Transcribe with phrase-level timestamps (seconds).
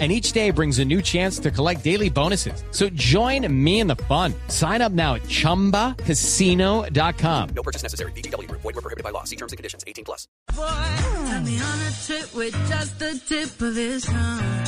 [0.00, 2.64] and each day brings a new chance to collect daily bonuses.
[2.72, 4.34] So join me in the fun.
[4.48, 7.48] Sign up now at ChumbaCasino.com.
[7.54, 8.10] No purchase necessary.
[8.12, 8.50] BGW.
[8.50, 9.22] Void were prohibited by law.
[9.22, 9.84] See terms and conditions.
[9.86, 10.26] 18 plus.
[10.48, 14.64] Boy, got me on a trip with just the tip of his tongue.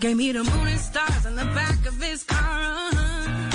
[0.00, 2.40] Gave me the moon and stars on the back of his car.
[2.40, 3.50] Uh-huh.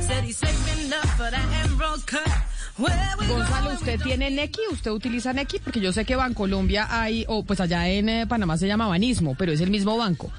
[0.00, 2.28] Said he's saving up for that emerald cut.
[2.78, 4.60] Gonzalo, ¿usted tiene Nequi?
[4.72, 5.58] ¿Usted utiliza Nequi?
[5.58, 9.34] Porque yo sé que Bancolombia hay, o pues allá en eh, Panamá se llama Banismo,
[9.36, 10.30] pero es el mismo banco.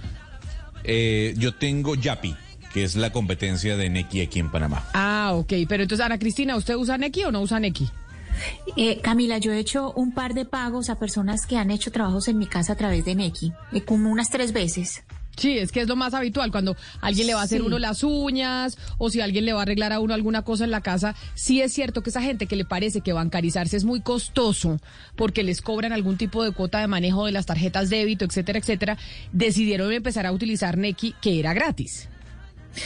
[0.83, 2.35] Eh, yo tengo Yapi,
[2.73, 4.83] que es la competencia de Nequi aquí en Panamá.
[4.93, 5.53] Ah, ok.
[5.67, 7.89] Pero entonces, Ana Cristina, ¿usted usa Nequi o no usa Nequi?
[8.77, 12.27] Eh, Camila, yo he hecho un par de pagos a personas que han hecho trabajos
[12.27, 15.03] en mi casa a través de Nequi, eh, como unas tres veces.
[15.39, 16.51] Sí, es que es lo más habitual.
[16.51, 17.65] Cuando alguien le va a hacer Sí.
[17.65, 20.71] uno las uñas o si alguien le va a arreglar a uno alguna cosa en
[20.71, 24.01] la casa, sí es cierto que esa gente que le parece que bancarizarse es muy
[24.01, 24.79] costoso
[25.15, 28.97] porque les cobran algún tipo de cuota de manejo de las tarjetas débito, etcétera, etcétera,
[29.31, 32.08] decidieron empezar a utilizar Nequi, que era gratis.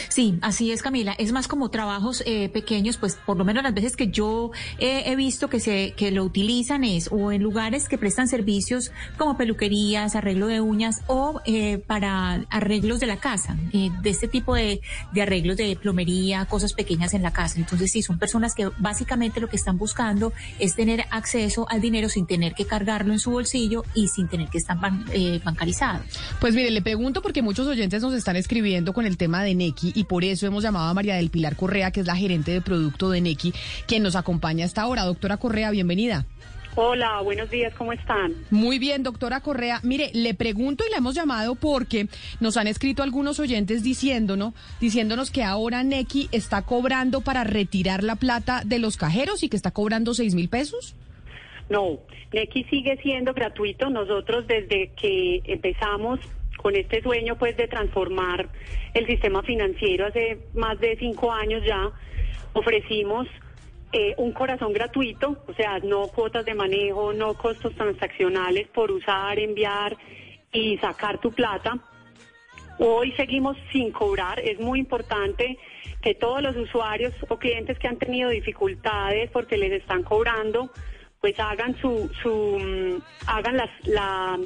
[0.09, 1.13] Sí, así es, Camila.
[1.17, 5.03] Es más como trabajos eh, pequeños, pues por lo menos las veces que yo eh,
[5.07, 9.37] he visto que se que lo utilizan es o en lugares que prestan servicios como
[9.37, 14.55] peluquerías, arreglo de uñas o eh, para arreglos de la casa, eh, de este tipo
[14.55, 17.59] de, de arreglos de plomería, cosas pequeñas en la casa.
[17.59, 22.09] Entonces sí, son personas que básicamente lo que están buscando es tener acceso al dinero
[22.09, 26.05] sin tener que cargarlo en su bolsillo y sin tener que estar ban- eh, bancarizados.
[26.39, 29.91] Pues mire, le pregunto porque muchos oyentes nos están escribiendo con el tema de Nequi
[29.95, 32.61] y por eso hemos llamado a María del Pilar Correa, que es la gerente de
[32.61, 33.53] producto de Nequi,
[33.88, 35.03] quien nos acompaña hasta ahora.
[35.03, 36.25] Doctora Correa, bienvenida.
[36.75, 38.33] Hola, buenos días, ¿cómo están?
[38.49, 39.79] Muy bien, doctora Correa.
[39.83, 42.07] Mire, le pregunto y la hemos llamado porque
[42.39, 48.16] nos han escrito algunos oyentes diciéndonos, diciéndonos que ahora Nequi está cobrando para retirar la
[48.16, 50.95] plata de los cajeros y que está cobrando seis mil pesos.
[51.69, 52.00] No,
[52.31, 53.91] Nequi sigue siendo gratuito.
[53.91, 56.19] Nosotros desde que empezamos
[56.63, 58.47] con este sueño pues de transformar
[58.94, 61.91] el sistema financiero hace más de cinco años ya,
[62.53, 63.28] ofrecimos
[63.91, 69.38] eh, un corazón gratuito, o sea, no cuotas de manejo, no costos transaccionales por usar,
[69.38, 69.97] enviar
[70.53, 71.78] y sacar tu plata.
[72.79, 74.40] Hoy seguimos sin cobrar.
[74.40, 75.59] Es muy importante
[76.02, 80.72] que todos los usuarios o clientes que han tenido dificultades porque les están cobrando,
[81.22, 84.40] pues hagan su, su mm, hagan la,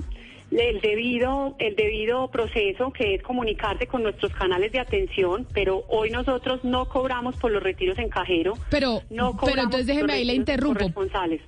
[0.51, 6.09] el debido, el debido proceso que es comunicarse con nuestros canales de atención, pero hoy
[6.09, 8.53] nosotros no cobramos por los retiros en cajero.
[8.69, 10.91] Pero, no pero entonces déjeme ahí le interrumpo.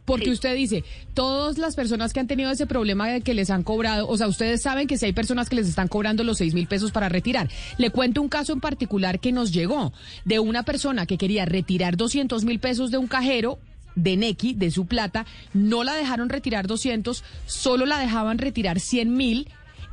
[0.06, 0.32] Porque Sí.
[0.32, 0.84] usted dice,
[1.14, 4.28] todas las personas que han tenido ese problema de que les han cobrado, o sea,
[4.28, 7.10] ustedes saben que si hay personas que les están cobrando los seis mil pesos para
[7.10, 7.48] retirar.
[7.78, 9.94] Le cuento un caso en particular que nos llegó
[10.26, 13.60] de una persona que quería retirar 200 mil pesos de un cajero
[13.96, 19.16] de Nequi, de su plata, no la dejaron retirar 200, solo la dejaban retirar 100
[19.16, 19.48] mil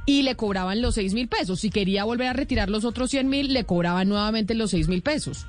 [0.07, 1.61] y le cobraban los seis mil pesos.
[1.61, 5.03] Si quería volver a retirar los otros 100 mil, le cobraban nuevamente los seis mil
[5.03, 5.47] pesos.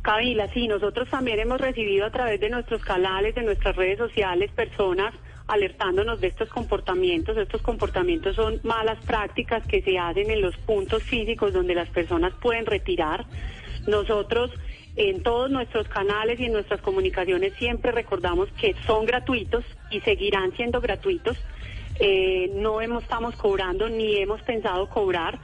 [0.00, 4.50] Camila, sí, nosotros también hemos recibido a través de nuestros canales, de nuestras redes sociales,
[4.50, 5.14] personas
[5.46, 7.36] alertándonos de estos comportamientos.
[7.36, 12.32] Estos comportamientos son malas prácticas que se hacen en los puntos físicos donde las personas
[12.40, 13.26] pueden retirar.
[13.86, 14.50] Nosotros
[14.96, 20.52] en todos nuestros canales y en nuestras comunicaciones siempre recordamos que son gratuitos y seguirán
[20.56, 21.38] siendo gratuitos.
[21.98, 25.38] Eh, no hemos, estamos cobrando ni hemos pensado cobrar.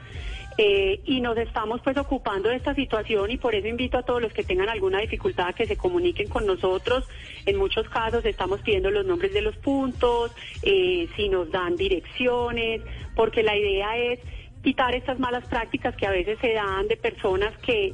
[0.60, 4.20] Eh, y nos estamos pues ocupando de esta situación y por eso invito a todos
[4.20, 7.08] los que tengan alguna dificultad a que se comuniquen con nosotros.
[7.46, 10.32] En muchos casos estamos pidiendo los nombres de los puntos,
[10.64, 12.82] eh, si nos dan direcciones,
[13.14, 14.18] porque la idea es
[14.64, 17.92] quitar estas malas prácticas que a veces se dan de personas que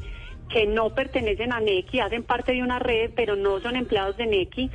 [0.48, 4.26] que no pertenecen a NECI, hacen parte de una red, pero no son empleados de
[4.26, 4.70] NECI,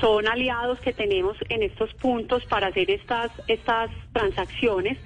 [0.00, 4.98] son aliados que tenemos en estos puntos para hacer estas, estas transacciones.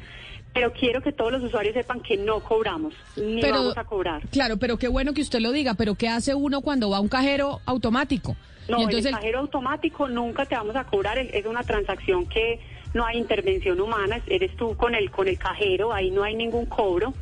[0.55, 4.27] Pero quiero que todos los usuarios sepan que no cobramos, ni vamos a cobrar.
[4.31, 7.01] Claro, pero qué bueno que usted lo diga, pero ¿qué hace uno cuando va a
[7.01, 8.37] un cajero automático?
[8.67, 11.63] No, Y en entonces el cajero automático nunca te vamos a cobrar, es es una
[11.63, 12.59] transacción que
[12.95, 16.65] no hay intervención humana, eres tú con el, con el cajero, ahí no hay ningún
[16.65, 17.13] cobro.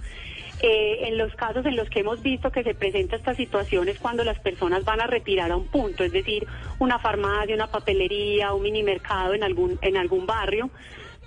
[0.66, 3.98] Eh, en los casos en los que hemos visto que se presenta esta situación es
[3.98, 6.46] cuando las personas van a retirar a un punto, es decir,
[6.78, 10.70] una farmacia, una papelería, un mini mercado en algún, en algún barrio,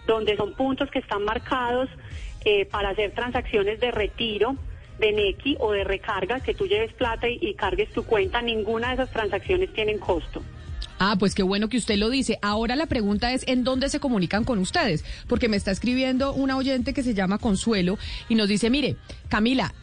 [0.07, 1.87] donde son puntos que están marcados
[2.45, 4.55] eh, para hacer transacciones de retiro
[4.97, 8.87] de NECI o de recarga, que tú lleves plata y, y cargues tu cuenta, ninguna
[8.87, 10.41] de esas transacciones tienen costo.
[10.99, 12.39] Ah, pues qué bueno que usted lo dice.
[12.41, 16.57] Ahora la pregunta es en dónde se comunican con ustedes, porque me está escribiendo una
[16.57, 17.97] oyente que se llama Consuelo
[18.29, 18.97] y nos dice, mire,
[19.29, 19.73] Camila,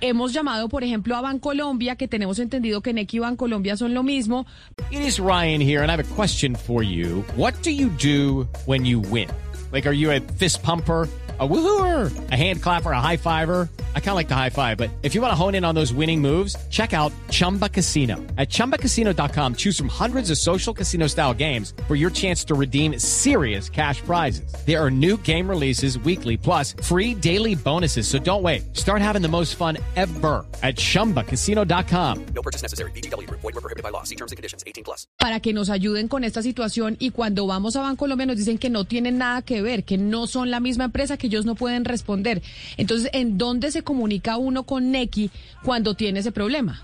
[0.00, 4.02] hemos llamado, por ejemplo, a Bancolombia, que tenemos entendido que Nequi y Bancolombia son lo
[4.02, 4.46] mismo.
[4.90, 7.24] It is Ryan here, and I have a question for you.
[7.36, 9.28] What do you do when you win?
[9.72, 11.08] Like, are you a fist pumper?
[11.40, 13.68] A woohooer, a hand clapper, a high fiver.
[13.96, 15.74] I kind of like the high five, but if you want to hone in on
[15.74, 18.18] those winning moves, check out Chumba Casino.
[18.38, 22.96] At chumbacasino.com, choose from hundreds of social casino style games for your chance to redeem
[23.00, 24.54] serious cash prizes.
[24.64, 28.06] There are new game releases weekly, plus free daily bonuses.
[28.06, 28.76] So don't wait.
[28.76, 32.26] Start having the most fun ever at chumbacasino.com.
[32.26, 32.92] No purchase necessary.
[32.92, 33.40] VGW Group.
[33.40, 34.04] Void were prohibited by law.
[34.04, 34.62] See terms and conditions.
[34.68, 35.08] 18 plus.
[35.18, 38.68] para que nos ayuden con esta situación y cuando vamos a Bancolombia nos dicen que
[38.68, 41.84] no tienen nada que ver, que no son la misma empresa, que ellos no pueden
[41.84, 42.42] responder.
[42.76, 45.30] Entonces, ¿en dónde se comunica uno con Nequi
[45.62, 46.82] cuando tiene ese problema?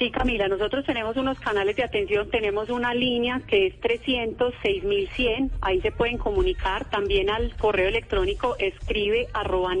[0.00, 5.50] Sí, Camila, nosotros tenemos unos canales de atención, tenemos una línea que es 300 6100,
[5.60, 9.74] ahí se pueden comunicar, también al correo electrónico escribe arroba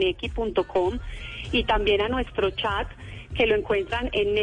[1.52, 2.86] y también a nuestro chat
[3.34, 4.34] que lo encuentran en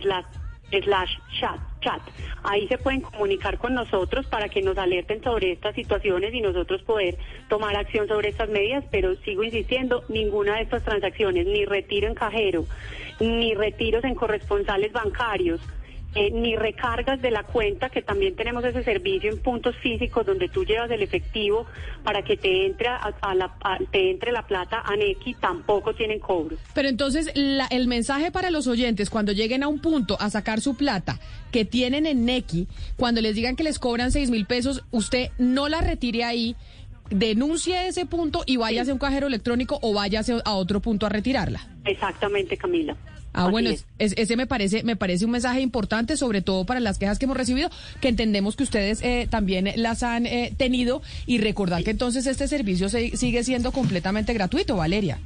[0.00, 0.24] slash,
[0.70, 2.00] slash chat, chat.
[2.42, 6.82] Ahí se pueden comunicar con nosotros para que nos alerten sobre estas situaciones y nosotros
[6.82, 7.18] poder
[7.48, 12.14] tomar acción sobre estas medidas, pero sigo insistiendo, ninguna de estas transacciones, ni retiro en
[12.14, 12.64] cajero,
[13.18, 15.60] ni retiros en corresponsales bancarios,
[16.14, 20.48] eh, ni recargas de la cuenta, que también tenemos ese servicio en puntos físicos donde
[20.48, 21.66] tú llevas el efectivo
[22.02, 25.94] para que te entre, a, a la, a- te entre la plata a Nequi, tampoco
[25.94, 26.56] tienen cobro.
[26.74, 30.60] Pero entonces la- el mensaje para los oyentes cuando lleguen a un punto a sacar
[30.60, 31.20] su plata
[31.52, 32.66] que tienen en Nequi,
[32.96, 36.56] cuando les digan que les cobran seis mil pesos, usted no la retire ahí,
[37.10, 41.08] denuncie ese punto y váyase a un cajero electrónico o váyase a otro punto a
[41.08, 41.60] retirarla.
[41.84, 42.96] Exactamente, Camila.
[43.32, 43.84] Ah, Así bueno, es.
[43.98, 47.26] es- ese me parece, me parece un mensaje importante, sobre todo para las quejas que
[47.26, 51.90] hemos recibido, que entendemos que ustedes eh, también las han eh, tenido y recordar que
[51.92, 55.18] entonces este servicio se- sigue siendo completamente gratuito, Valeria.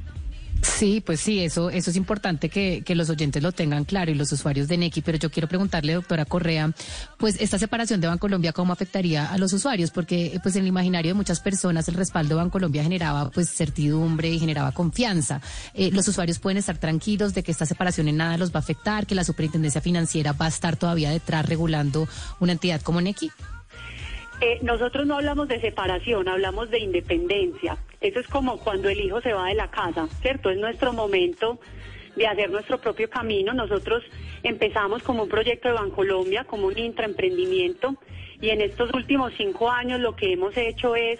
[0.65, 4.15] Sí, pues sí, eso, eso es importante que, que los oyentes lo tengan claro y
[4.15, 6.71] los usuarios de Nequi, pero yo quiero preguntarle, doctora Correa,
[7.17, 9.91] pues esta separación de Bancolombia, ¿cómo afectaría a los usuarios?
[9.91, 14.29] Porque pues en el imaginario de muchas personas el respaldo de Bancolombia generaba pues certidumbre
[14.29, 15.39] y generaba confianza.
[15.75, 18.59] Eh, los usuarios pueden estar tranquilos de que esta separación en nada los va a
[18.59, 22.07] afectar, que la superintendencia financiera va a estar todavía detrás regulando
[22.39, 23.31] una entidad como Nequi.
[24.41, 27.77] Eh, nosotros no hablamos de separación, hablamos de independencia.
[28.01, 30.49] Eso es como cuando el hijo se va de la casa, ¿cierto?
[30.49, 31.59] Es nuestro momento
[32.15, 33.53] de hacer nuestro propio camino.
[33.53, 34.03] Nosotros
[34.43, 37.95] empezamos como un proyecto de Bancolombia, como un intraemprendimiento,
[38.41, 41.19] y en estos últimos cinco años lo que hemos hecho es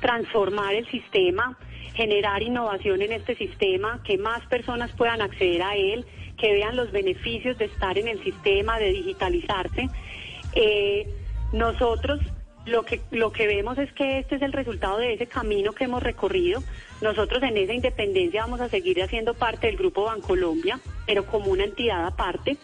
[0.00, 1.58] transformar el sistema,
[1.94, 6.04] generar innovación en este sistema, que más personas puedan acceder a él,
[6.38, 9.88] que vean los beneficios de estar en el sistema, de digitalizarse.
[10.54, 11.06] Eh,
[11.52, 12.20] nosotros
[12.66, 15.84] lo que lo que vemos es que este es el resultado de ese camino que
[15.84, 16.62] hemos recorrido.
[17.02, 21.64] Nosotros en esa independencia vamos a seguir haciendo parte del grupo Bancolombia, pero como una
[21.64, 22.56] entidad aparte.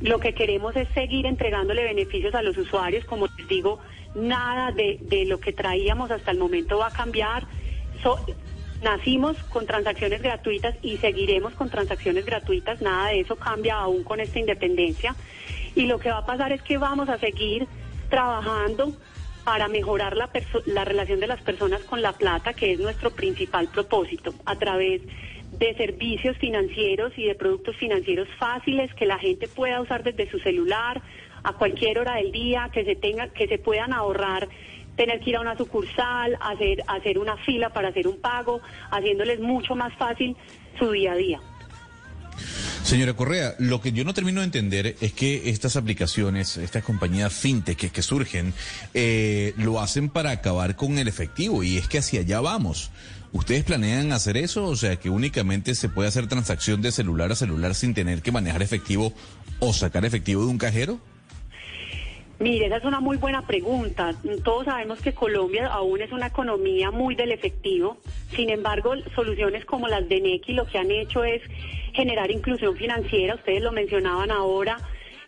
[0.00, 3.78] Lo que queremos es seguir entregándole beneficios a los usuarios, como les digo,
[4.14, 7.46] nada de, de lo que traíamos hasta el momento va a cambiar.
[8.82, 14.18] Nacimos con transacciones gratuitas y seguiremos con transacciones gratuitas, nada de eso cambia aún con
[14.18, 15.14] esta independencia.
[15.76, 17.68] Y lo que va a pasar es que vamos a seguir
[18.10, 18.92] trabajando
[19.44, 20.30] para mejorar la,
[20.66, 25.02] la relación de las personas con la plata, que es nuestro principal propósito, a través
[25.58, 30.38] de servicios financieros y de productos financieros fáciles que la gente pueda usar desde su
[30.38, 31.02] celular
[31.44, 34.48] a cualquier hora del día, que se tenga, que se puedan ahorrar
[34.96, 39.40] tener que ir a una sucursal, hacer, hacer una fila para hacer un pago, haciéndoles
[39.40, 40.36] mucho más fácil
[40.78, 41.40] su día a día.
[42.92, 47.32] Señora Correa, lo que yo no termino de entender es que estas aplicaciones, estas compañías
[47.32, 48.52] fintech que, surgen,
[48.92, 52.90] eh, lo hacen para acabar con el efectivo y es que hacia allá vamos.
[53.32, 54.66] ¿Ustedes planean hacer eso?
[54.66, 58.30] O sea, que únicamente se puede hacer transacción de celular a celular sin tener que
[58.30, 59.14] manejar efectivo
[59.58, 61.00] o sacar efectivo de un cajero?
[62.42, 64.14] Mire, esa es una muy buena pregunta.
[64.42, 67.98] Todos sabemos que Colombia aún es una economía muy del efectivo.
[68.34, 71.40] Sin embargo, soluciones como las de Nequi lo que han hecho es
[71.92, 73.36] generar inclusión financiera.
[73.36, 74.76] Ustedes lo mencionaban ahora,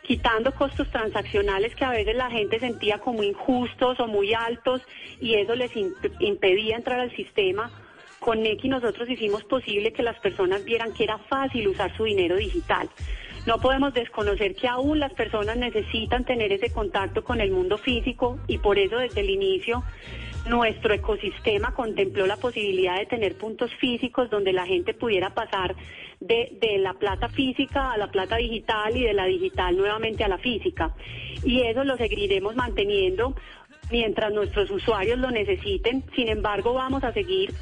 [0.02, 4.83] quitando costos transaccionales que a veces la gente sentía como injustos o muy altos
[5.21, 7.71] y eso les imp- impedía entrar al sistema.
[8.18, 12.35] Con Nequi nosotros hicimos posible que las personas vieran que era fácil usar su dinero
[12.35, 12.88] digital.
[13.47, 18.39] No podemos desconocer que aún las personas necesitan tener ese contacto con el mundo físico
[18.47, 19.85] y por eso desde el inicio
[20.49, 25.75] nuestro ecosistema contempló la posibilidad de tener puntos físicos donde la gente pudiera pasar
[26.21, 30.29] de, de la plata física a la plata digital y de la digital nuevamente a
[30.29, 30.95] la física.
[31.45, 33.35] Y eso lo seguiremos manteniendo
[33.91, 36.05] mientras nuestros usuarios lo necesiten.
[36.15, 37.53] Sin embargo, vamos a seguir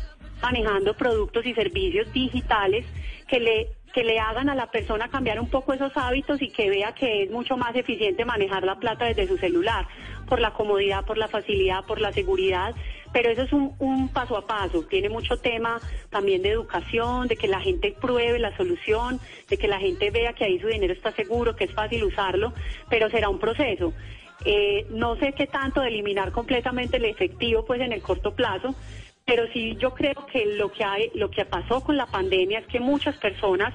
[0.40, 2.84] manejando productos y servicios digitales
[3.28, 6.70] que le que le hagan a la persona cambiar un poco esos hábitos y que
[6.70, 9.86] vea que es mucho más eficiente manejar la plata desde su celular,
[10.26, 12.74] por la comodidad, por la facilidad, por la seguridad.
[13.12, 14.84] Pero eso es un, paso a paso.
[14.84, 19.68] Tiene mucho tema también de educación, de que la gente pruebe la solución, de que
[19.68, 22.54] la gente vea que ahí su dinero está seguro, que es fácil usarlo,
[22.88, 23.92] pero será un proceso.
[24.44, 28.74] Eh, no sé qué tanto de eliminar completamente el efectivo pues en el corto plazo,
[29.24, 32.66] pero sí yo creo que lo que hay, lo que pasó con la pandemia es
[32.66, 33.72] que muchas personas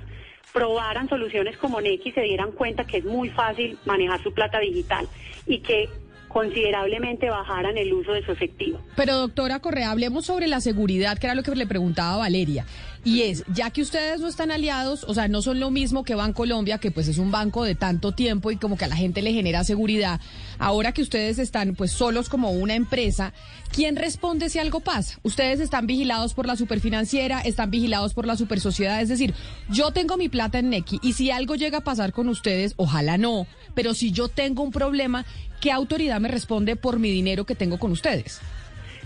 [0.53, 4.59] probaran soluciones como Nequi y se dieran cuenta que es muy fácil manejar su plata
[4.59, 5.07] digital
[5.45, 5.89] y que
[6.27, 8.79] considerablemente bajaran el uso de su efectivo.
[8.95, 12.65] Pero doctora Correa, hablemos sobre la seguridad, que era lo que le preguntaba Valeria.
[13.07, 16.13] Y es, ya que ustedes no están aliados, o sea, no son lo mismo que
[16.13, 19.21] Bancolombia, que pues es un banco de tanto tiempo y como que a la gente
[19.21, 20.19] le genera seguridad,
[20.59, 23.31] ahora que ustedes están pues solos como una empresa,
[23.71, 25.19] ¿quién responde si algo pasa?
[25.23, 29.33] Ustedes están vigilados por la superfinanciera, están vigilados por la supersociedad, es decir,
[29.69, 33.17] yo tengo mi plata en Nequi y si algo llega a pasar con ustedes, ojalá
[33.17, 35.25] no, pero si yo tengo un problema,
[35.61, 38.41] ¿qué autoridad me responde por mi dinero que tengo con ustedes?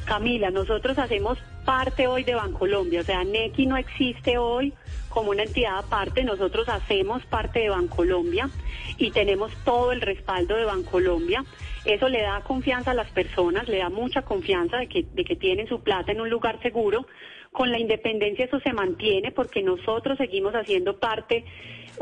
[0.05, 4.73] Camila, nosotros hacemos parte hoy de Bancolombia, o sea, NECI no existe hoy
[5.09, 8.49] como una entidad aparte, nosotros hacemos parte de Bancolombia
[8.97, 11.43] y tenemos todo el respaldo de Bancolombia.
[11.85, 15.35] Eso le da confianza a las personas, le da mucha confianza de que, de que
[15.35, 17.05] tienen su plata en un lugar seguro.
[17.51, 21.43] Con la independencia eso se mantiene porque nosotros seguimos haciendo parte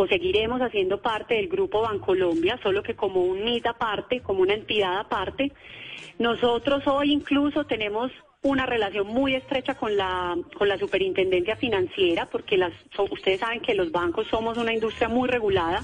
[0.01, 4.53] o seguiremos haciendo parte del grupo Bancolombia, solo que como un NIT aparte, como una
[4.53, 5.51] entidad aparte.
[6.17, 8.09] Nosotros hoy incluso tenemos
[8.41, 12.57] una relación muy estrecha con la con la superintendencia financiera porque
[13.11, 15.83] ustedes saben que los bancos somos una industria muy regulada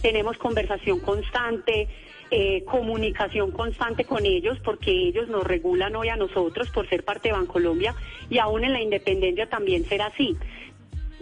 [0.00, 1.88] tenemos conversación constante
[2.30, 7.30] eh, comunicación constante con ellos porque ellos nos regulan hoy a nosotros por ser parte
[7.30, 7.92] de Bancolombia
[8.30, 10.36] y aún en la independencia también será así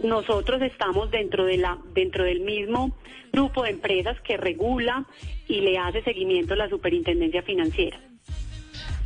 [0.03, 2.95] nosotros estamos dentro de la dentro del mismo
[3.31, 5.05] grupo de empresas que regula
[5.47, 7.99] y le hace seguimiento a la superintendencia financiera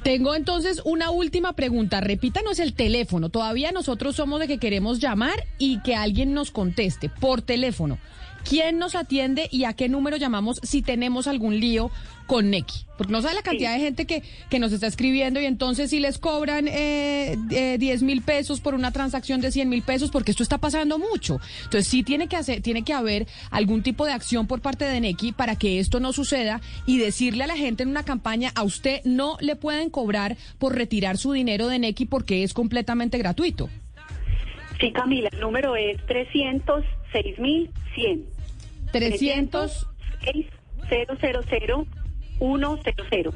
[0.03, 2.01] Tengo entonces una última pregunta.
[2.01, 3.29] Repítanos el teléfono.
[3.29, 7.97] Todavía nosotros somos de que queremos llamar y que alguien nos conteste por teléfono.
[8.43, 11.91] ¿Quién nos atiende y a qué número llamamos si tenemos algún lío
[12.27, 12.85] con Nequi?
[12.97, 15.99] Porque no sabe la cantidad de gente que, que nos está escribiendo y entonces si
[15.99, 20.31] les cobran eh, eh, 10 mil pesos por una transacción de 100 mil pesos, porque
[20.31, 21.39] esto está pasando mucho.
[21.63, 24.99] Entonces sí tiene que, hacer, tiene que haber algún tipo de acción por parte de
[24.99, 28.63] Nequi para que esto no suceda y decirle a la gente en una campaña, a
[28.63, 33.69] usted no le pueden cobrar por retirar su dinero de Nequi porque es completamente gratuito.
[34.83, 38.25] Sí, Camila, el número es 306.100.
[38.91, 39.87] 300...
[42.41, 43.31] 000 100.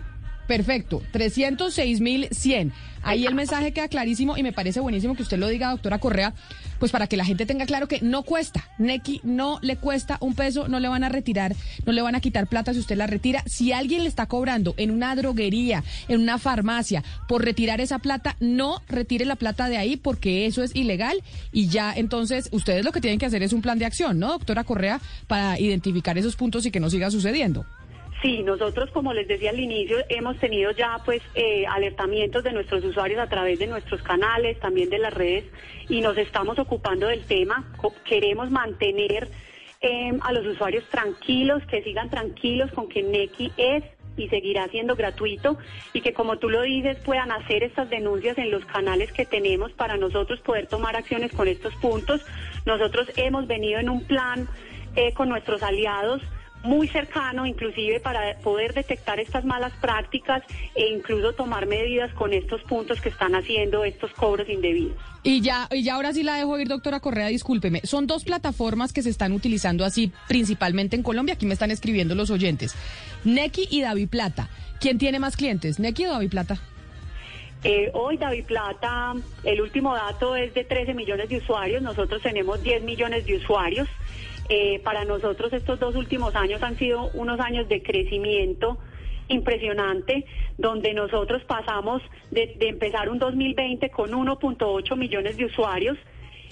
[0.48, 2.72] Perfecto, 306.100.
[3.04, 6.34] Ahí el mensaje queda clarísimo y me parece buenísimo que usted lo diga, doctora Correa,
[6.80, 8.70] pues para que la gente tenga claro que no cuesta.
[8.80, 12.20] Neki no le cuesta un peso, no le van a retirar, no le van a
[12.20, 13.44] quitar plata si usted la retira.
[13.46, 18.36] Si alguien le está cobrando en una droguería, en una farmacia, por retirar esa plata,
[18.40, 22.92] no retire la plata de ahí porque eso es ilegal y ya entonces ustedes lo
[22.92, 26.36] que tienen que hacer es un plan de acción, ¿no, doctora Correa, para identificar esos
[26.36, 27.66] puntos y que no siga sucediendo?
[28.22, 32.84] Sí, nosotros, como les decía al inicio, hemos tenido ya pues eh, alertamientos de nuestros
[32.84, 35.46] usuarios a través de nuestros canales, también de las redes,
[35.88, 37.72] y nos estamos ocupando del tema.
[38.06, 39.28] Queremos mantener
[39.82, 43.84] eh, a los usuarios tranquilos, que sigan tranquilos con que Neki es
[44.18, 45.60] y seguirá siendo gratuito
[45.94, 49.72] y que como tú lo dices puedan hacer estas denuncias en los canales que tenemos
[49.74, 52.26] para nosotros poder tomar acciones con estos puntos.
[52.66, 54.48] Nosotros hemos venido en un plan
[54.96, 56.24] eh, con nuestros aliados
[56.64, 60.44] muy cercano, inclusive para poder detectar estas malas prácticas
[60.76, 64.98] e incluso tomar medidas con estos puntos que están haciendo estos cobros indebidos.
[65.24, 67.82] Y ya, y ya ahora sí la dejo ir, doctora Correa, discúlpeme.
[67.84, 71.36] Son dos plataformas que se están utilizando así principalmente en Colombia.
[71.36, 72.76] Aquí me están escribiendo los oyentes.
[73.24, 74.50] Neki y Davi Plata.
[74.80, 75.80] ¿Quién tiene más clientes?
[75.80, 76.60] ¿Neki o Davi Plata?
[77.64, 82.62] Eh, hoy David Plata, el último dato es de 13 millones de usuarios, nosotros tenemos
[82.62, 83.88] 10 millones de usuarios.
[84.50, 88.78] Eh, para nosotros estos dos últimos años han sido unos años de crecimiento
[89.28, 90.26] impresionante,
[90.58, 92.02] donde nosotros pasamos
[92.32, 95.98] de, empezar un 2020 con 1.8 millones de usuarios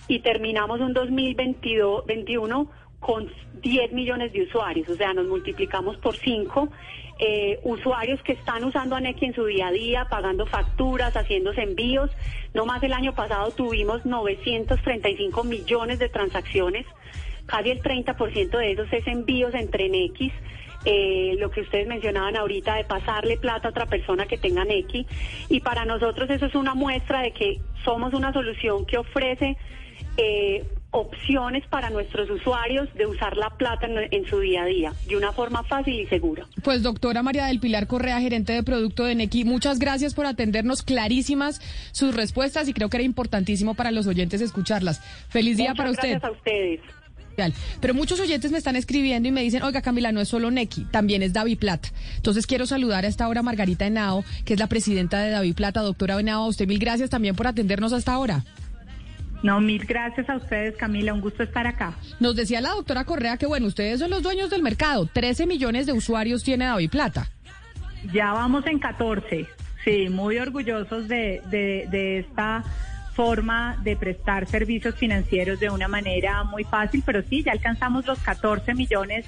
[0.08, 6.70] y terminamos un 2021 con 10 millones de usuarios, o sea, nos multiplicamos por 5
[7.18, 12.12] eh, usuarios que están usando Anequi en su día a día, pagando facturas, haciéndose envíos.
[12.54, 16.86] No más el año pasado tuvimos 935 millones de transacciones,
[17.46, 20.34] casi el 30% de esos es envíos entre Nequis.
[20.88, 25.08] Eh, lo que ustedes mencionaban ahorita de pasarle plata a otra persona que tenga Nequi.
[25.50, 29.58] Y para nosotros eso es una muestra de que somos una solución que ofrece
[30.18, 34.94] eh, opciones para nuestros usuarios de usar la plata en, en su día a día
[35.08, 36.46] de una forma fácil y segura.
[36.64, 40.84] Pues doctora María del Pilar Correa, gerente de producto de Nequi, muchas gracias por atendernos
[40.84, 41.62] clarísimas
[41.92, 45.02] sus respuestas y creo que era importantísimo para los oyentes escucharlas.
[45.30, 46.10] Feliz día Muchas para usted.
[46.12, 47.05] Gracias a ustedes.
[47.80, 50.86] Pero muchos oyentes me están escribiendo y me dicen, oiga Camila, no es solo Nequi,
[50.86, 51.90] también es Davi Plata.
[52.16, 55.54] Entonces quiero saludar a esta hora a Margarita Henao, que es la presidenta de Davi
[55.54, 55.82] Plata.
[55.82, 58.44] Doctora Henao, a usted mil gracias también por atendernos hasta ahora.
[59.44, 61.14] No, mil gracias a ustedes, Camila.
[61.14, 61.94] Un gusto estar acá.
[62.20, 65.08] Nos decía la doctora Correa que, bueno, ustedes son los dueños del mercado.
[65.12, 67.30] 13 millones de usuarios tiene Davi Plata.
[68.12, 69.46] Ya vamos en 14.
[69.84, 72.64] Sí, muy orgullosos de, de, de esta
[73.16, 78.20] forma de prestar servicios financieros de una manera muy fácil, pero sí, ya alcanzamos los
[78.20, 79.26] 14 millones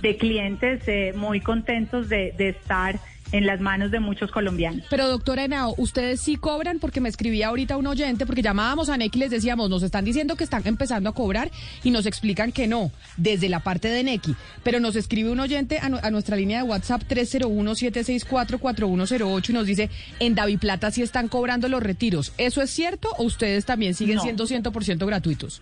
[0.00, 2.98] de clientes eh, muy contentos de, de estar
[3.32, 4.86] en las manos de muchos colombianos.
[4.90, 8.96] Pero doctora Henao, ustedes sí cobran porque me escribía ahorita un oyente, porque llamábamos a
[8.96, 11.50] Nequi y les decíamos, nos están diciendo que están empezando a cobrar
[11.82, 14.34] y nos explican que no, desde la parte de Nequi.
[14.62, 19.90] Pero nos escribe un oyente a, a nuestra línea de WhatsApp 301-764-4108 y nos dice,
[20.20, 22.32] en Daviplata sí están cobrando los retiros.
[22.38, 24.22] ¿Eso es cierto o ustedes también siguen No.
[24.22, 25.60] siendo 100% gratuitos?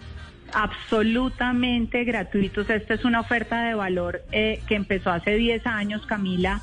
[0.52, 2.68] Absolutamente gratuitos.
[2.70, 6.62] Esta es una oferta de valor eh, que empezó hace 10 años, Camila.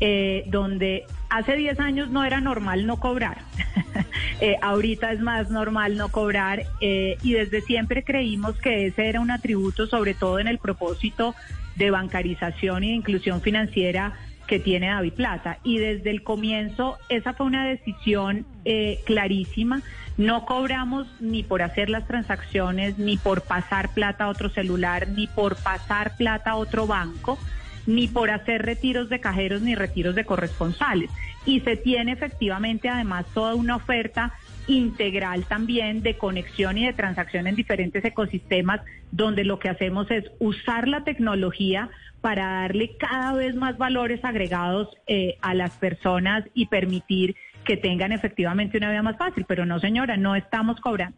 [0.00, 3.38] Eh, donde hace 10 años no era normal no cobrar.
[4.40, 9.20] Eh, ahorita es más normal no cobrar eh, y desde siempre creímos que ese era
[9.20, 11.36] un atributo, sobre todo en el propósito
[11.76, 14.14] de bancarización y de inclusión financiera
[14.46, 15.58] que tiene David Plata.
[15.62, 19.82] Y desde el comienzo esa fue una decisión eh, clarísima.
[20.16, 25.26] No cobramos ni por hacer las transacciones, ni por pasar plata a otro celular, ni
[25.26, 27.38] por pasar plata a otro banco
[27.86, 31.10] ni por hacer retiros de cajeros ni retiros de corresponsales.
[31.46, 34.32] Y se tiene efectivamente además toda una oferta
[34.66, 40.24] integral también de conexión y de transacción en diferentes ecosistemas donde lo que hacemos es
[40.38, 46.66] usar la tecnología para darle cada vez más valores agregados eh, a las personas y
[46.66, 49.44] permitir que tengan efectivamente una vida más fácil.
[49.46, 51.16] Pero no, señora, no estamos cobrando.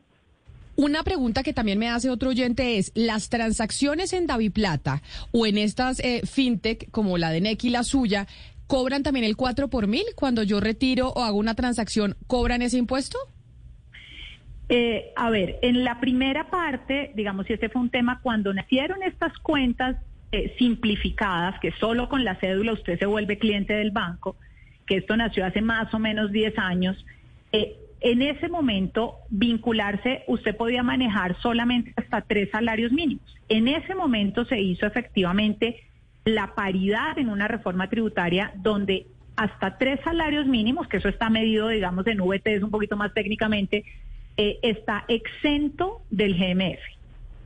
[0.76, 5.56] Una pregunta que también me hace otro oyente es, ¿las transacciones en Daviplata o en
[5.56, 8.26] estas eh, fintech como la de Nequi, la suya,
[8.66, 10.04] cobran también el 4 por mil?
[10.14, 13.18] Cuando yo retiro o hago una transacción, ¿cobran ese impuesto?
[14.68, 19.02] Eh, a ver, en la primera parte, digamos, si ese fue un tema, cuando nacieron
[19.02, 19.96] estas cuentas
[20.32, 24.36] eh, simplificadas, que solo con la cédula usted se vuelve cliente del banco,
[24.86, 27.06] que esto nació hace más o menos 10 años,
[27.52, 33.36] eh, en ese momento vincularse, usted podía manejar solamente hasta tres salarios mínimos.
[33.48, 35.82] En ese momento se hizo efectivamente
[36.24, 39.06] la paridad en una reforma tributaria donde
[39.36, 43.12] hasta tres salarios mínimos, que eso está medido, digamos, en VT, es un poquito más
[43.14, 43.84] técnicamente,
[44.36, 46.80] eh, está exento del GMF,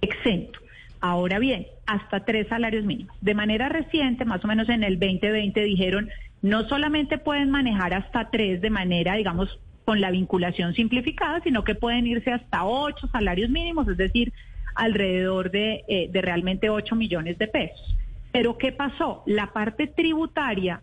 [0.01, 0.61] exento.
[1.01, 3.17] Ahora bien, hasta tres salarios mínimos.
[3.21, 6.11] De manera reciente, más o menos en el 2020, dijeron,
[6.43, 9.59] no solamente pueden manejar hasta tres de manera, digamos,
[9.91, 14.33] con la vinculación simplificada, sino que pueden irse hasta ocho salarios mínimos, es decir,
[14.77, 17.97] alrededor de, eh, de realmente ocho millones de pesos.
[18.31, 19.25] Pero ¿qué pasó?
[19.27, 20.81] La parte tributaria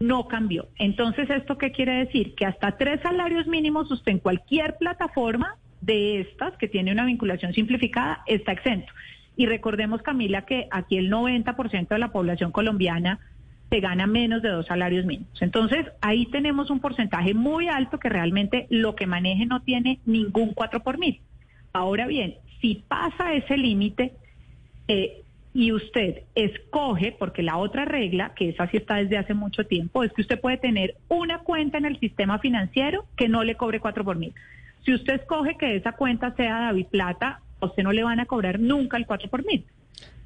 [0.00, 0.66] no cambió.
[0.76, 2.34] Entonces, ¿esto qué quiere decir?
[2.34, 7.52] Que hasta tres salarios mínimos usted en cualquier plataforma de estas que tiene una vinculación
[7.52, 8.92] simplificada está exento.
[9.36, 13.20] Y recordemos, Camila, que aquí el 90% de la población colombiana
[13.70, 15.42] se gana menos de dos salarios mínimos.
[15.42, 20.54] Entonces, ahí tenemos un porcentaje muy alto que realmente lo que maneje no tiene ningún
[20.54, 21.20] 4 por mil.
[21.72, 24.12] Ahora bien, si pasa ese límite
[24.88, 29.64] eh, y usted escoge, porque la otra regla, que esa sí está desde hace mucho
[29.64, 33.56] tiempo, es que usted puede tener una cuenta en el sistema financiero que no le
[33.56, 34.32] cobre 4 por mil.
[34.84, 38.58] Si usted escoge que esa cuenta sea David Plata, usted no le van a cobrar
[38.60, 39.64] nunca el 4 por mil.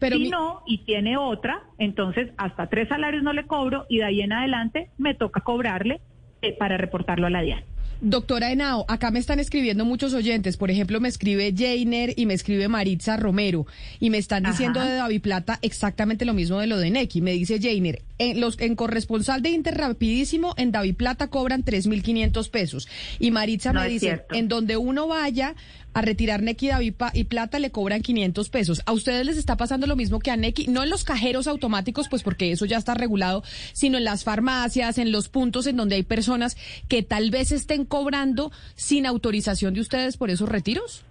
[0.03, 3.99] Pero si mi- no, y tiene otra, entonces hasta tres salarios no le cobro y
[3.99, 6.01] de ahí en adelante me toca cobrarle
[6.43, 7.65] eh, para reportarlo a la DIAN.
[8.05, 10.57] Doctora Henao, acá me están escribiendo muchos oyentes.
[10.57, 13.65] Por ejemplo, me escribe Jainer y me escribe Maritza Romero.
[14.01, 14.89] Y me están diciendo Ajá.
[14.91, 17.21] de David Plata exactamente lo mismo de lo de Neki.
[17.21, 22.51] Me dice Jainer, en, los, en corresponsal de Inter Rapidísimo, en David Plata cobran 3.500
[22.51, 22.89] pesos.
[23.19, 25.55] Y Maritza No me dice, en donde uno vaya
[25.95, 28.83] a retirar Neki David y Plata le cobran 500 pesos.
[28.87, 30.69] ¿A ustedes les está pasando lo mismo que a Neki?
[30.69, 34.99] No en los cajeros automáticos, pues porque eso ya está regulado, sino en las farmacias,
[34.99, 36.57] en los puntos en donde hay personas
[36.89, 41.05] que tal vez estén cobrando sin autorización de ustedes por esos retiros.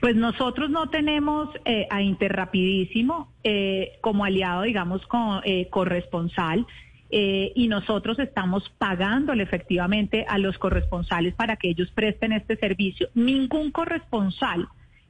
[0.00, 6.66] Pues nosotros no tenemos eh, a Interrapidísimo eh, como aliado, digamos, con, eh, corresponsal.
[7.12, 13.08] eh, y nosotros estamos pagándole efectivamente a los corresponsales para que ellos presten este servicio.
[13.14, 14.68] Ningún corresponsal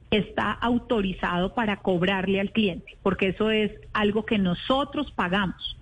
[0.09, 5.77] está autorizado para cobrarle al cliente, porque eso es algo que nosotros pagamos.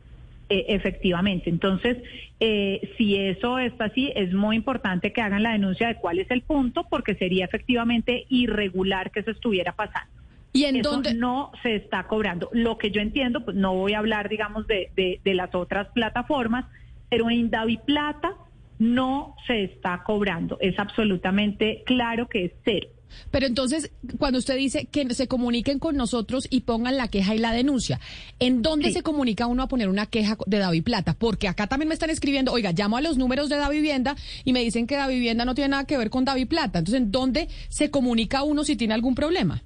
[0.49, 1.49] Eh, efectivamente.
[1.49, 1.97] Entonces,
[2.39, 6.29] eh, si eso está así, es muy importante que hagan la denuncia de cuál es
[6.31, 10.11] el punto, porque sería efectivamente irregular que eso estuviera pasando.
[10.51, 11.13] ¿Y en Eso dónde?
[11.13, 12.49] no se está cobrando.
[12.51, 15.89] Lo que yo entiendo, pues no voy a hablar, digamos, de, de, de las otras
[15.89, 16.65] plataformas,
[17.09, 18.33] pero en Davi Plata
[18.79, 20.57] no se está cobrando.
[20.59, 22.87] Es absolutamente claro que es cero.
[23.31, 27.37] Pero entonces, cuando usted dice que se comuniquen con nosotros y pongan la queja y
[27.37, 27.99] la denuncia,
[28.39, 28.93] ¿en dónde Sí.
[28.93, 31.15] se comunica uno a poner una queja de David Plata?
[31.17, 34.53] Porque acá también me están escribiendo, oiga, llamo a los números de Da Vivienda y
[34.53, 36.79] me dicen que Da Vivienda no tiene nada que ver con David Plata.
[36.79, 39.63] Entonces, ¿en dónde se comunica uno si tiene algún problema?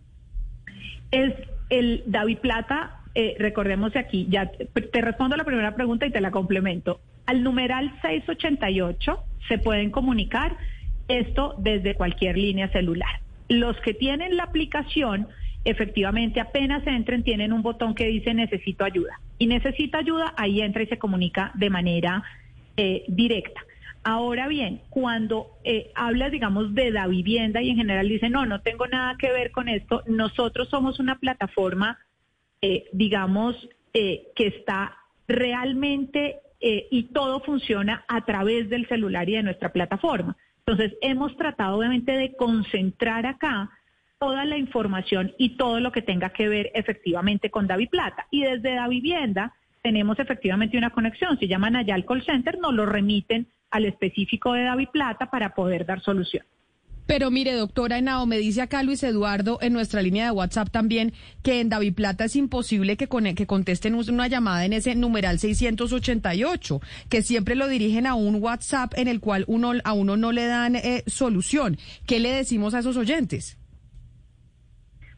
[1.12, 1.34] Es
[1.70, 6.22] el David Plata, eh, recordemos aquí, ya te, te respondo la primera pregunta y te
[6.22, 7.00] la complemento.
[7.26, 10.58] Al numeral 688 se pueden comunicar
[11.08, 13.23] esto desde cualquier línea celular.
[13.50, 15.28] Los que tienen la aplicación,
[15.66, 19.20] efectivamente apenas entren, tienen un botón que dice necesito ayuda.
[19.38, 22.24] Y necesita ayuda, ahí entra y se comunica de manera
[22.78, 23.62] eh, directa.
[24.04, 28.62] Ahora bien, cuando eh, hablas, digamos, de la vivienda y en general dice, no, no
[28.62, 32.00] tengo nada que ver con esto, nosotros somos una plataforma,
[32.62, 33.56] eh, digamos,
[33.94, 40.36] que está realmente y todo funciona a través del celular y de nuestra plataforma.
[40.66, 43.70] Entonces, hemos tratado obviamente de concentrar acá
[44.18, 48.28] toda la información y todo lo que tenga que ver efectivamente con David Plata.
[48.32, 51.38] Y desde Da Vivienda tenemos efectivamente una conexión.
[51.38, 55.54] Si llaman allá al call center, nos lo remiten al específico de David Plata para
[55.54, 56.46] poder dar solución.
[57.06, 61.12] Pero mire, doctora Henao, me dice acá Luis Eduardo en nuestra línea de WhatsApp también
[61.44, 65.38] que en David Plata es imposible que, con- que contesten una llamada en ese numeral
[65.38, 70.32] 688, que siempre lo dirigen a un WhatsApp en el cual uno, a uno no
[70.32, 71.78] le dan eh, solución.
[72.08, 73.58] ¿Qué le decimos a esos oyentes?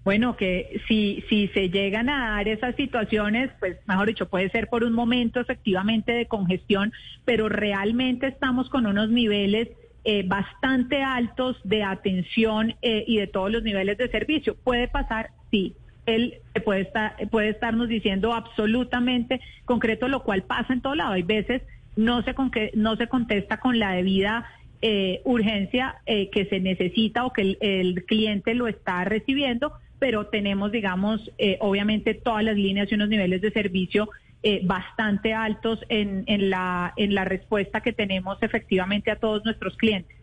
[0.04, 4.68] Bueno, que si, si se llegan a dar esas situaciones, pues mejor dicho, puede ser
[4.70, 6.94] por un momento efectivamente de congestión,
[7.26, 9.70] pero realmente estamos con unos niveles
[10.06, 14.56] eh, bastante altos de atención eh, y de todos los niveles de servicio.
[14.56, 15.76] Puede pasar, sí.
[16.06, 21.14] Él puede estar, puede estarnos diciendo absolutamente concreto, lo cual pasa en todo lado.
[21.14, 21.64] Hay veces
[21.96, 24.46] no se, con que, no se contesta con la debida
[24.82, 30.28] eh, urgencia eh, que se necesita o que el, el cliente lo está recibiendo, pero
[30.28, 34.10] tenemos, digamos, eh, obviamente todas las líneas y unos niveles de servicio
[34.46, 39.76] eh, bastante altos en, en, la, en la respuesta que tenemos efectivamente a todos nuestros
[39.76, 40.16] clientes.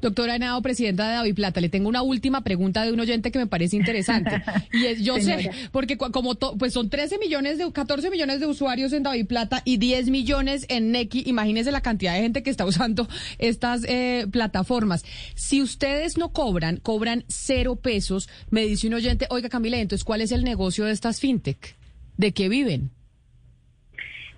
[0.00, 3.38] Doctora Henao, presidenta de David Plata, le tengo una última pregunta de un oyente que
[3.38, 4.42] me parece interesante.
[4.72, 8.46] Y es, yo sé, porque como to- pues son 13 millones de 14 millones de
[8.46, 12.48] usuarios en David Plata y 10 millones en Neki, imagínese la cantidad de gente que
[12.50, 13.06] está usando
[13.38, 15.04] estas eh, plataformas.
[15.34, 20.22] Si ustedes no cobran, cobran cero pesos, me dice un oyente, oiga Camila, entonces ¿cuál
[20.22, 21.76] es el negocio de estas fintech?
[22.16, 22.92] ¿De qué viven?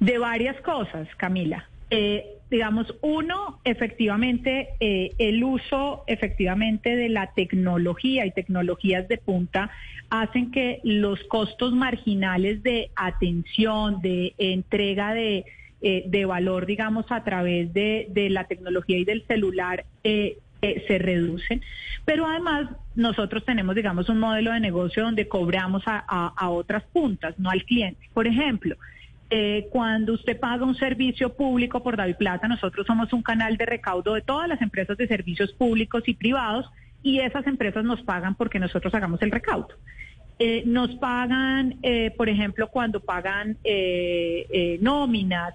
[0.00, 1.68] De varias cosas, Camila.
[1.90, 9.70] Eh, digamos, uno, efectivamente, eh, el uso efectivamente de la tecnología y tecnologías de punta
[10.10, 15.44] hacen que los costos marginales de atención, de entrega de,
[15.82, 20.84] eh, de valor, digamos, a través de, de la tecnología y del celular eh, eh,
[20.88, 21.62] se reducen.
[22.04, 26.82] Pero además nosotros tenemos, digamos, un modelo de negocio donde cobramos a, a- a otras
[26.84, 28.08] puntas, no al cliente.
[28.14, 28.76] Por ejemplo,
[29.30, 33.66] eh, cuando usted paga un servicio público por David Plata, nosotros somos un canal de
[33.66, 36.66] recaudo de todas las empresas de servicios públicos y privados
[37.02, 39.68] y esas empresas nos pagan porque nosotros hagamos el recaudo.
[40.38, 45.54] Eh, nos pagan, eh, por ejemplo, cuando pagan eh, eh, nóminas,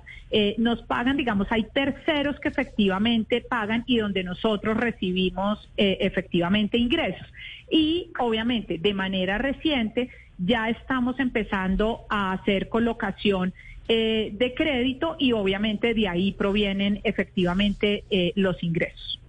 [0.57, 7.27] nos pagan, digamos, hay terceros que efectivamente pagan y donde nosotros recibimos efectivamente ingresos.
[7.69, 13.53] Y obviamente, de manera reciente, ya estamos empezando a hacer colocación
[13.87, 19.19] eh, de crédito y obviamente de ahí provienen efectivamente eh, los ingresos.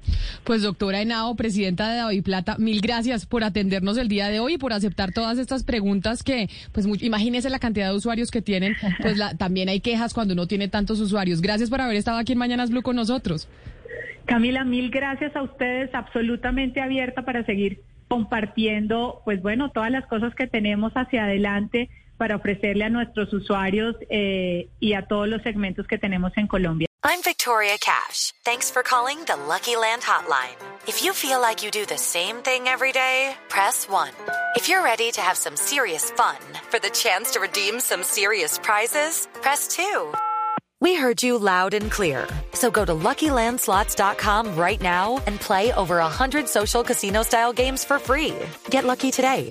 [0.44, 4.54] Pues doctora Henao, presidenta de David Plata, mil gracias por atendernos el día de hoy
[4.54, 8.74] y por aceptar todas estas preguntas que, pues imagínese la cantidad de usuarios que tienen,
[9.00, 11.40] pues la- también hay quejas cuando uno tiene tantos usuarios.
[11.40, 13.48] Gracias por haber estado aquí en Mañanas Blue con nosotros.
[14.26, 20.34] Camila, mil gracias a ustedes, absolutamente abierta para seguir compartiendo, pues bueno, todas las cosas
[20.34, 25.86] que tenemos hacia adelante para ofrecerle a nuestros usuarios eh, y a todos los segmentos
[25.86, 26.86] que tenemos en Colombia.
[27.06, 28.32] I'm Victoria Cash.
[28.46, 30.56] Thanks for calling the Lucky Land Hotline.
[30.88, 34.10] If you feel like you do the same thing every day, press 1.
[34.56, 36.38] If you're ready to have some serious fun
[36.70, 40.14] for the chance to redeem some serious prizes, press 2.
[40.80, 42.26] We heard you loud and clear.
[42.54, 48.34] So go to LuckyLandSlots.com right now and play over 100 social casino-style games for free.
[48.70, 49.50] Get lucky today